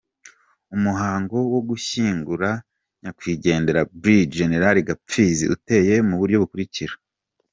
[0.75, 2.49] Umuhango wo gushyingura
[3.01, 4.53] Nyakwigendera Brig Gen
[4.89, 6.93] Gapfizi uteye mu buryo bukurikira:.